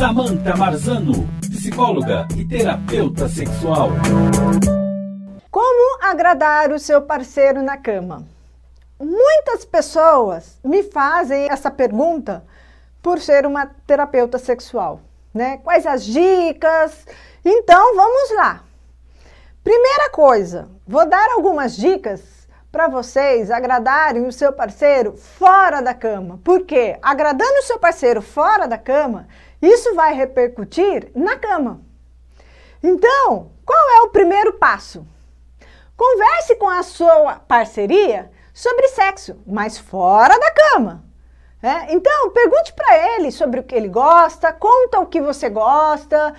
[0.00, 3.90] Samantha Marzano, psicóloga e terapeuta sexual.
[5.50, 8.24] Como agradar o seu parceiro na cama?
[8.98, 12.42] Muitas pessoas me fazem essa pergunta
[13.02, 15.02] por ser uma terapeuta sexual,
[15.34, 15.58] né?
[15.58, 17.06] Quais as dicas?
[17.44, 18.64] Então, vamos lá.
[19.62, 26.40] Primeira coisa, vou dar algumas dicas para vocês agradarem o seu parceiro fora da cama.
[26.42, 26.96] Por quê?
[27.02, 29.26] Agradando o seu parceiro fora da cama,
[29.60, 31.80] isso vai repercutir na cama.
[32.82, 35.06] Então, qual é o primeiro passo?
[35.96, 41.04] Converse com a sua parceria sobre sexo, mas fora da cama.
[41.62, 41.92] É?
[41.92, 46.34] Então, pergunte para ele sobre o que ele gosta, conta o que você gosta.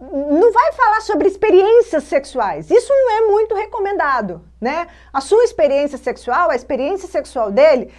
[0.00, 2.70] Não vai falar sobre experiências sexuais.
[2.70, 4.86] Isso não é muito recomendado, né?
[5.12, 7.92] A sua experiência sexual, a experiência sexual dele,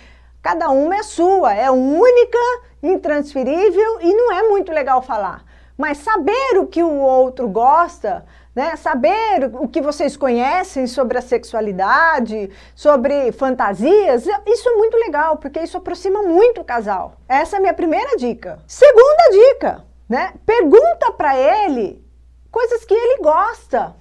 [0.46, 2.38] cada uma é sua, é única,
[2.84, 5.44] intransferível e não é muito legal falar.
[5.76, 8.76] Mas saber o que o outro gosta, né?
[8.76, 15.62] Saber o que vocês conhecem sobre a sexualidade, sobre fantasias, isso é muito legal, porque
[15.62, 17.16] isso aproxima muito o casal.
[17.28, 18.60] Essa é a minha primeira dica.
[18.68, 20.36] Segunda dica, né?
[20.46, 22.06] Pergunta para ele
[22.52, 23.96] coisas que ele gosta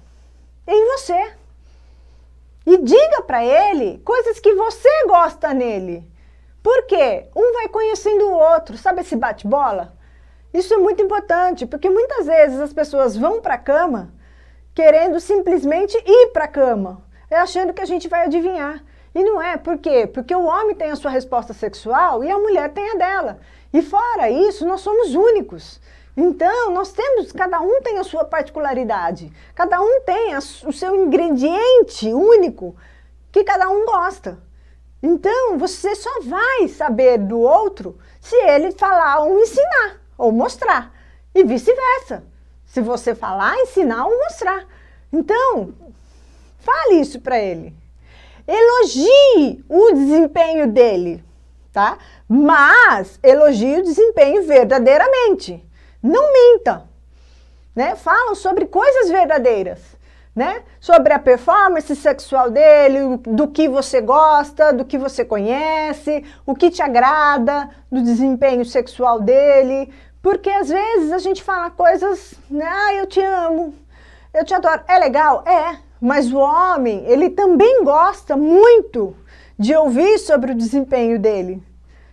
[0.67, 1.33] em você.
[2.67, 6.13] E diga para ele coisas que você gosta nele.
[6.65, 7.27] Por quê?
[7.35, 9.95] Um vai conhecendo o outro, sabe esse bate-bola?
[10.51, 14.11] Isso é muito importante, porque muitas vezes as pessoas vão para a cama
[14.73, 18.83] querendo simplesmente ir para a cama, é achando que a gente vai adivinhar.
[19.13, 20.07] E não é, por quê?
[20.07, 23.37] Porque o homem tem a sua resposta sexual e a mulher tem a dela.
[23.71, 25.79] E fora isso, nós somos únicos.
[26.17, 30.95] Então, nós temos, cada um tem a sua particularidade, cada um tem a, o seu
[30.95, 32.75] ingrediente único
[33.31, 34.43] que cada um gosta.
[35.07, 40.91] Então, você só vai saber do outro se ele falar ou ensinar, ou mostrar,
[41.31, 42.23] e vice-versa.
[42.65, 44.65] Se você falar, ensinar ou mostrar.
[45.13, 45.75] Então,
[46.57, 47.71] fale isso para ele.
[48.47, 51.23] Elogie o desempenho dele,
[51.71, 51.99] tá?
[52.27, 55.63] Mas elogie o desempenho verdadeiramente.
[56.01, 56.89] Não minta,
[57.75, 57.95] né?
[57.95, 59.94] Falam sobre coisas verdadeiras,
[60.35, 60.63] né?
[60.79, 66.69] Sobre a performance sexual dele, do que você gosta, do que você conhece, o que
[66.69, 69.89] te agrada do desempenho sexual dele,
[70.21, 72.33] porque às vezes a gente fala coisas?
[72.61, 73.73] Ah, eu te amo,
[74.33, 74.81] eu te adoro.
[74.87, 75.43] É legal?
[75.47, 75.77] É.
[76.01, 79.15] Mas o homem, ele também gosta muito
[79.57, 81.63] de ouvir sobre o desempenho dele.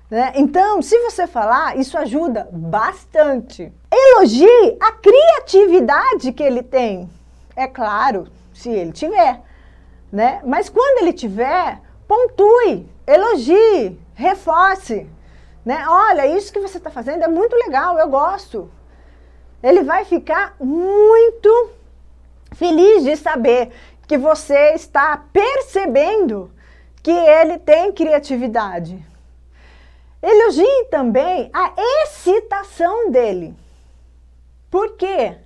[0.09, 0.32] Né?
[0.37, 3.72] Então, se você falar, isso ajuda bastante.
[3.91, 7.09] Elogie a criatividade que ele tem.
[7.54, 9.40] É claro, se ele tiver.
[10.10, 10.40] Né?
[10.44, 15.08] Mas quando ele tiver, pontue, elogie, reforce.
[15.64, 15.84] Né?
[15.88, 18.70] Olha, isso que você está fazendo é muito legal, eu gosto.
[19.62, 21.70] Ele vai ficar muito
[22.54, 23.70] feliz de saber
[24.06, 26.50] que você está percebendo
[27.02, 29.04] que ele tem criatividade.
[30.22, 31.72] Elogie também a
[32.04, 33.56] excitação dele.
[34.70, 35.36] Por quê?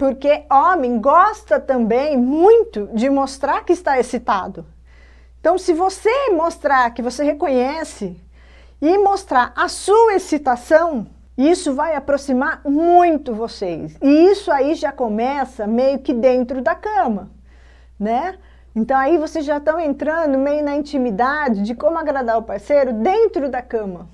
[0.00, 4.64] Porque homem gosta também muito de mostrar que está excitado.
[5.38, 8.18] Então, se você mostrar que você reconhece
[8.80, 11.06] e mostrar a sua excitação,
[11.36, 13.94] isso vai aproximar muito vocês.
[14.00, 17.30] E isso aí já começa meio que dentro da cama,
[17.98, 18.38] né?
[18.74, 23.50] Então aí vocês já estão entrando meio na intimidade de como agradar o parceiro dentro
[23.50, 24.08] da cama,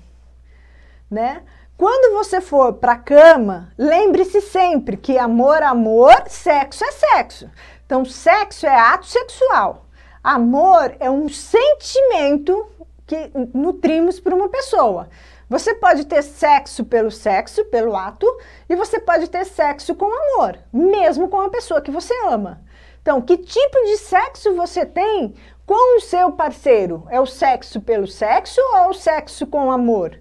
[1.09, 1.43] né?
[1.77, 7.51] Quando você for para a cama, lembre-se sempre que amor, amor, sexo é sexo.
[7.85, 9.85] Então, sexo é ato sexual.
[10.23, 12.65] Amor é um sentimento
[13.05, 15.07] que nutrimos para uma pessoa.
[15.47, 18.25] Você pode ter sexo pelo sexo, pelo ato,
[18.67, 22.59] e você pode ter sexo com amor, mesmo com a pessoa que você ama.
[23.03, 27.05] Então, que tipo de sexo você tem com o seu parceiro?
[27.11, 30.19] É o sexo pelo sexo ou o sexo com amor?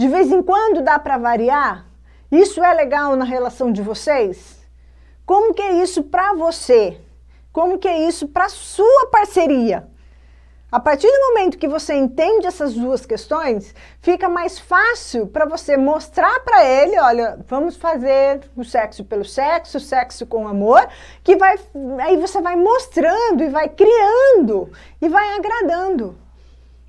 [0.00, 1.84] De vez em quando dá para variar?
[2.32, 4.66] Isso é legal na relação de vocês?
[5.26, 6.98] Como que é isso para você?
[7.52, 9.86] Como que é isso para sua parceria?
[10.72, 15.76] A partir do momento que você entende essas duas questões, fica mais fácil para você
[15.76, 20.88] mostrar para ele, olha, vamos fazer o sexo pelo sexo, o sexo com amor,
[21.22, 21.58] que vai
[22.02, 26.16] aí você vai mostrando e vai criando e vai agradando.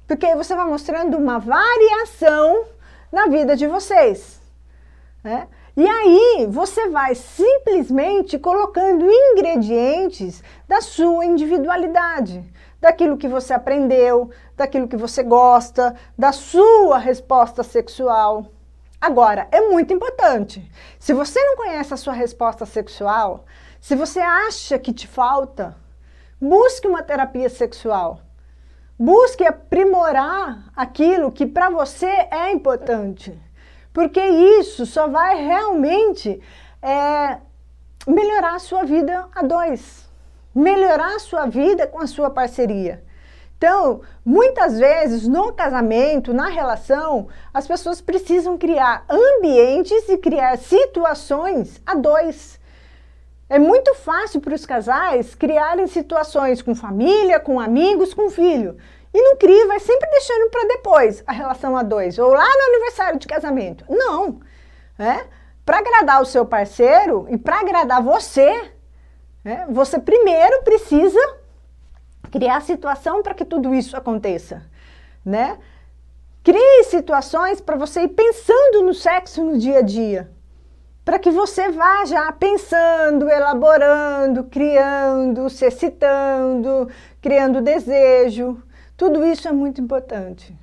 [0.07, 2.67] Porque aí você vai mostrando uma variação
[3.11, 4.39] na vida de vocês,
[5.23, 5.47] né?
[5.75, 12.43] E aí você vai simplesmente colocando ingredientes da sua individualidade
[12.81, 18.47] daquilo que você aprendeu, daquilo que você gosta, da sua resposta sexual.
[18.99, 20.69] Agora, é muito importante.
[20.99, 23.45] Se você não conhece a sua resposta sexual,
[23.79, 25.75] se você acha que te falta,
[26.39, 28.19] busque uma terapia sexual.
[29.03, 33.35] Busque aprimorar aquilo que para você é importante.
[33.91, 36.39] Porque isso só vai realmente
[36.79, 37.39] é,
[38.05, 40.07] melhorar a sua vida a dois.
[40.53, 43.03] Melhorar a sua vida com a sua parceria.
[43.57, 51.81] Então, muitas vezes no casamento, na relação, as pessoas precisam criar ambientes e criar situações
[51.87, 52.60] a dois.
[53.51, 58.77] É muito fácil para os casais criarem situações com família, com amigos, com filho.
[59.13, 62.75] E não cria, vai sempre deixando para depois a relação a dois, ou lá no
[62.75, 63.83] aniversário de casamento.
[63.89, 64.39] Não.
[64.97, 65.25] É?
[65.65, 68.71] Para agradar o seu parceiro e para agradar você,
[69.43, 69.65] é?
[69.67, 71.19] você primeiro precisa
[72.31, 74.63] criar a situação para que tudo isso aconteça,
[75.25, 75.59] né?
[76.41, 80.31] Crie situações para você ir pensando no sexo no dia a dia,
[81.03, 86.89] para que você vá já pensando, elaborando, criando, se excitando,
[87.21, 88.61] criando desejo.
[88.95, 90.55] Tudo isso é muito importante.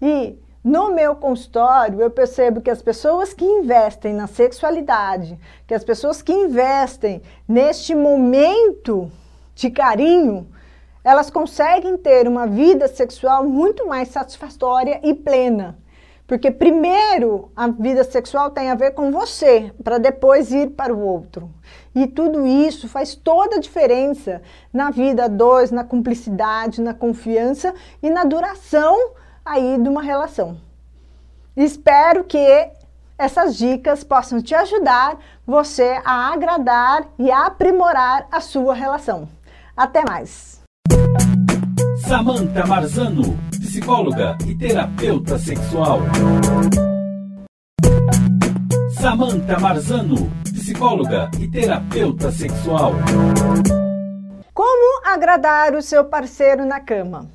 [0.00, 5.82] E no meu consultório, eu percebo que as pessoas que investem na sexualidade, que as
[5.82, 9.10] pessoas que investem neste momento
[9.54, 10.46] de carinho,
[11.02, 15.76] elas conseguem ter uma vida sexual muito mais satisfatória e plena.
[16.26, 21.00] Porque primeiro a vida sexual tem a ver com você, para depois ir para o
[21.00, 21.50] outro.
[21.94, 24.40] E tudo isso faz toda a diferença
[24.72, 28.96] na vida dois, na cumplicidade, na confiança e na duração
[29.44, 30.58] aí de uma relação.
[31.56, 32.70] Espero que
[33.18, 39.28] essas dicas possam te ajudar você a agradar e a aprimorar a sua relação.
[39.76, 40.62] Até mais!
[42.06, 43.38] Samantha Marzano,
[43.72, 46.00] psicóloga e terapeuta sexual.
[49.00, 52.92] Samantha Marzano, psicóloga e terapeuta sexual.
[54.52, 57.30] Como agradar o seu parceiro na cama?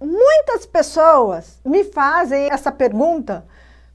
[0.00, 3.46] Muitas pessoas me fazem essa pergunta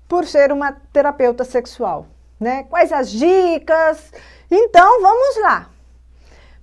[0.08, 2.08] por ser uma terapeuta sexual,
[2.40, 2.64] né?
[2.70, 4.14] Quais as dicas?
[4.50, 5.68] Então, vamos lá.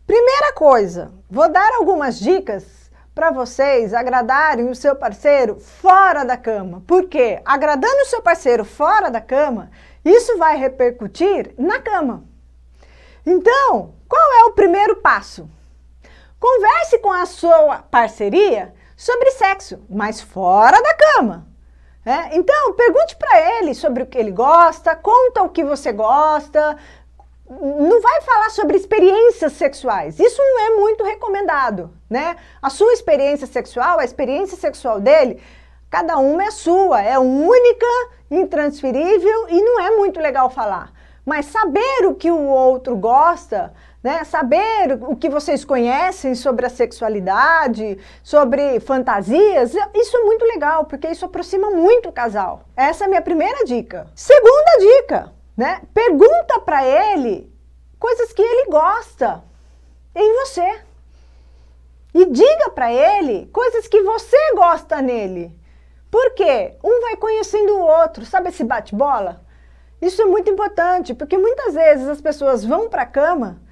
[0.06, 2.81] Primeira coisa, vou dar algumas dicas
[3.14, 6.82] para vocês agradarem o seu parceiro fora da cama.
[6.86, 7.40] Por quê?
[7.44, 9.70] Agradando o seu parceiro fora da cama,
[10.04, 12.24] isso vai repercutir na cama.
[13.24, 15.48] Então, qual é o primeiro passo?
[16.40, 21.46] Converse com a sua parceria sobre sexo, mas fora da cama.
[22.04, 22.36] É?
[22.36, 26.76] Então, pergunte para ele sobre o que ele gosta, conta o que você gosta,
[27.48, 30.18] não vai falar sobre experiências sexuais.
[30.18, 32.36] Isso não é muito recomendado, né?
[32.60, 35.42] A sua experiência sexual, a experiência sexual dele,
[35.90, 37.86] cada uma é sua, é única,
[38.30, 40.92] intransferível e não é muito legal falar.
[41.24, 43.72] Mas saber o que o outro gosta,
[44.02, 44.24] né?
[44.24, 51.08] Saber o que vocês conhecem sobre a sexualidade, sobre fantasias, isso é muito legal, porque
[51.08, 52.62] isso aproxima muito o casal.
[52.76, 54.08] Essa é a minha primeira dica.
[54.16, 55.82] Segunda dica, né?
[55.92, 57.52] Pergunta para ele
[57.98, 59.44] coisas que ele gosta
[60.14, 60.80] em você.
[62.14, 65.58] E diga para ele coisas que você gosta nele.
[66.10, 66.76] Por quê?
[66.84, 69.42] Um vai conhecendo o outro, sabe esse bate-bola?
[70.00, 73.62] Isso é muito importante, porque muitas vezes as pessoas vão para a cama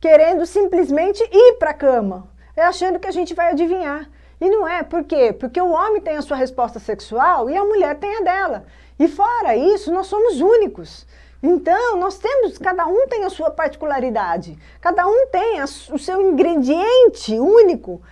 [0.00, 4.08] querendo simplesmente ir para a cama, é achando que a gente vai adivinhar.
[4.40, 5.32] E não é, por quê?
[5.32, 8.64] Porque o homem tem a sua resposta sexual e a mulher tem a dela.
[9.00, 11.06] E fora isso, nós somos únicos.
[11.42, 16.20] Então, nós temos, cada um tem a sua particularidade, cada um tem a, o seu
[16.20, 18.02] ingrediente único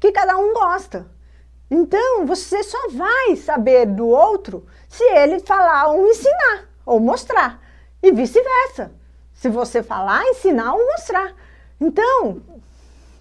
[0.00, 1.06] que cada um gosta.
[1.70, 7.62] Então, você só vai saber do outro se ele falar ou ensinar, ou mostrar,
[8.02, 8.90] e vice-versa.
[9.32, 11.36] Se você falar, ensinar ou mostrar.
[11.80, 12.42] Então,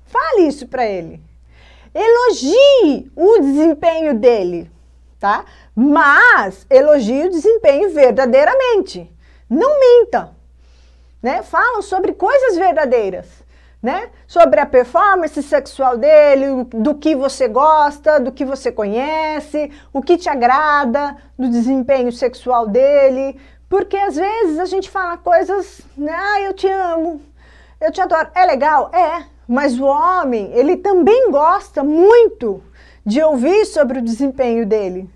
[0.07, 1.21] fale isso para ele.
[1.93, 4.71] Elogie o desempenho dele,
[5.21, 5.45] tá?
[5.75, 9.09] Mas elogie o desempenho verdadeiramente.
[9.47, 10.31] Não minta.
[11.21, 11.43] Né?
[11.43, 13.27] Falam sobre coisas verdadeiras.
[13.81, 14.09] Né?
[14.27, 20.17] Sobre a performance sexual dele, do que você gosta, do que você conhece, o que
[20.17, 23.39] te agrada, do desempenho sexual dele.
[23.69, 26.13] Porque às vezes a gente fala coisas, né?
[26.13, 27.21] Ah, eu te amo,
[27.79, 28.29] eu te adoro.
[28.35, 28.91] É legal?
[28.93, 29.25] É.
[29.47, 32.63] Mas o homem, ele também gosta muito
[33.05, 35.09] de ouvir sobre o desempenho dele.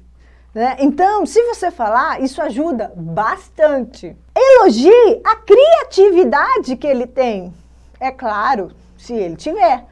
[0.54, 0.78] Né?
[0.80, 4.16] Então, se você falar, isso ajuda bastante.
[4.34, 7.54] Elogie a criatividade que ele tem.
[8.00, 9.86] É claro, se ele tiver.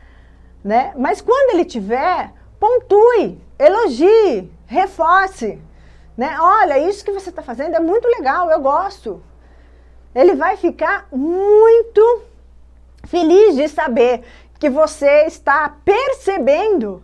[0.63, 0.93] Né?
[0.97, 5.59] Mas quando ele tiver, pontue, elogie, reforce.
[6.17, 6.37] Né?
[6.39, 9.21] Olha, isso que você está fazendo é muito legal, eu gosto.
[10.15, 12.21] Ele vai ficar muito
[13.05, 14.23] feliz de saber
[14.59, 17.03] que você está percebendo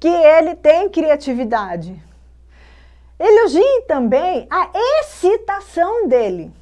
[0.00, 2.00] que ele tem criatividade.
[3.18, 6.52] Elogie também a excitação dele.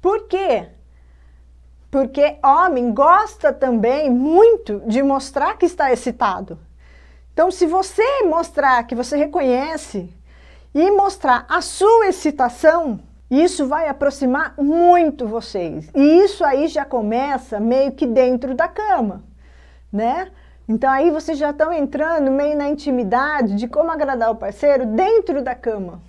[0.00, 0.68] Por quê?
[1.90, 6.58] Porque homem gosta também muito de mostrar que está excitado.
[7.32, 10.12] Então, se você mostrar que você reconhece
[10.74, 15.88] e mostrar a sua excitação, isso vai aproximar muito vocês.
[15.94, 19.22] E isso aí já começa meio que dentro da cama,
[19.92, 20.30] né?
[20.72, 25.42] Então aí vocês já estão entrando meio na intimidade de como agradar o parceiro dentro
[25.42, 26.00] da cama,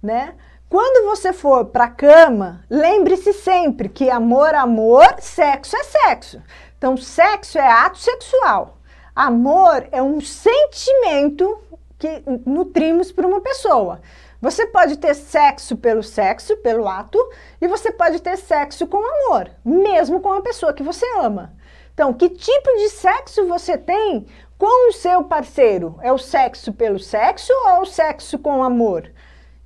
[0.00, 0.36] né?
[0.70, 6.40] Quando você for para a cama, lembre-se sempre que amor, amor, sexo é sexo.
[6.76, 8.78] Então, sexo é ato sexual.
[9.12, 11.58] Amor é um sentimento
[11.98, 14.00] que nutrimos para uma pessoa.
[14.40, 17.18] Você pode ter sexo pelo sexo, pelo ato,
[17.60, 21.57] e você pode ter sexo com amor, mesmo com a pessoa que você ama.
[21.98, 24.24] Então, que tipo de sexo você tem
[24.56, 25.98] com o seu parceiro?
[26.00, 29.10] É o sexo pelo sexo ou o sexo com amor?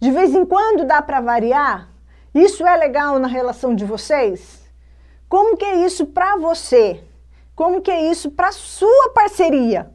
[0.01, 1.91] De vez em quando dá para variar?
[2.35, 4.63] Isso é legal na relação de vocês?
[5.29, 7.05] Como que é isso para você?
[7.55, 9.91] Como que é isso para sua parceria?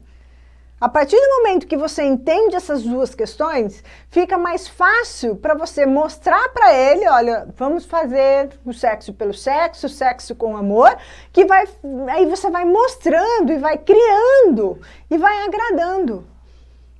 [0.80, 5.84] A partir do momento que você entende essas duas questões, fica mais fácil para você
[5.84, 10.96] mostrar para ele, olha, vamos fazer o sexo pelo sexo, sexo com amor,
[11.32, 11.66] que vai
[12.12, 14.80] aí você vai mostrando e vai criando
[15.10, 16.24] e vai agradando.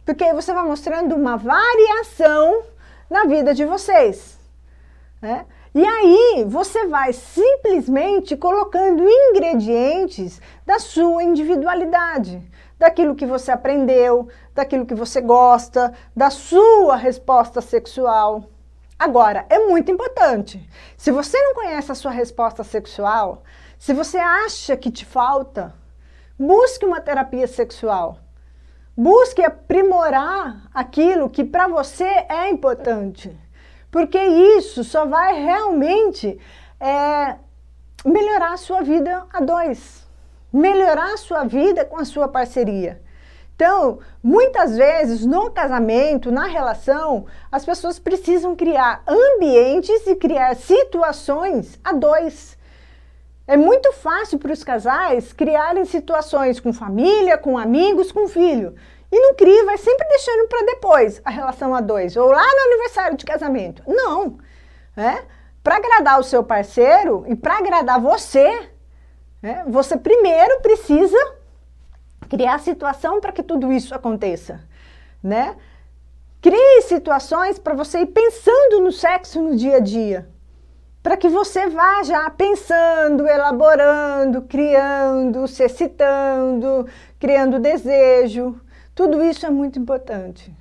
[0.04, 2.64] Porque aí você vai mostrando uma variação
[3.08, 4.40] na vida de vocês.
[5.23, 5.47] Né?
[5.73, 12.42] E aí você vai simplesmente colocando ingredientes da sua individualidade
[12.78, 18.44] daquilo que você aprendeu, daquilo que você gosta, da sua resposta sexual.
[18.99, 20.68] Agora, é muito importante.
[20.97, 23.42] Se você não conhece a sua resposta sexual,
[23.78, 25.75] se você acha que te falta,
[26.38, 28.18] busque uma terapia sexual.
[28.97, 33.37] Busque aprimorar aquilo que para você é importante.
[33.90, 36.38] Porque isso só vai realmente
[36.80, 37.37] é,
[38.04, 40.08] melhorar a sua vida a dois
[40.52, 43.00] melhorar a sua vida com a sua parceria.
[43.55, 51.76] Então, muitas vezes no casamento, na relação, as pessoas precisam criar ambientes e criar situações
[51.83, 52.57] a dois.
[53.49, 58.76] É muito fácil para os casais criarem situações com família, com amigos, com filho.
[59.11, 62.73] E não cria, vai sempre deixando para depois a relação a dois, ou lá no
[62.73, 63.83] aniversário de casamento.
[63.87, 64.38] Não.
[64.97, 65.25] É?
[65.64, 68.71] Para agradar o seu parceiro e para agradar você,
[69.42, 71.16] é, você primeiro precisa
[72.28, 74.61] criar a situação para que tudo isso aconteça,
[75.23, 75.57] né?
[76.40, 80.28] Crie situações para você ir pensando no sexo no dia a dia,
[81.02, 86.87] para que você vá já pensando, elaborando, criando, se excitando,
[87.18, 88.61] criando desejo.
[88.95, 90.54] Tudo isso é muito importante.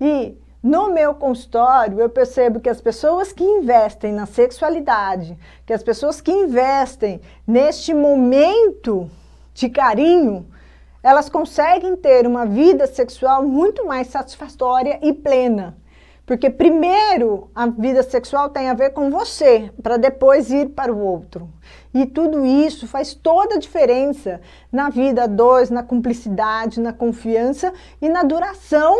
[0.00, 5.82] E no meu consultório, eu percebo que as pessoas que investem na sexualidade, que as
[5.82, 9.10] pessoas que investem neste momento
[9.54, 10.46] de carinho,
[11.02, 15.78] elas conseguem ter uma vida sexual muito mais satisfatória e plena.
[16.26, 21.00] Porque primeiro a vida sexual tem a ver com você, para depois ir para o
[21.00, 21.48] outro.
[21.92, 24.40] E tudo isso faz toda a diferença
[24.70, 28.94] na vida dois, na cumplicidade, na confiança e na duração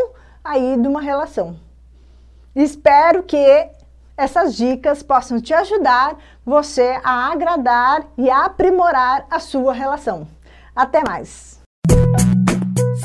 [0.45, 1.57] aí de uma relação.
[2.55, 3.69] Espero que
[4.17, 10.27] essas dicas possam te ajudar você a agradar e a aprimorar a sua relação.
[10.75, 11.61] Até mais.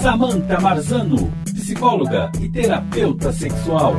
[0.01, 3.94] Samantha Marzano, psicóloga e terapeuta sexual.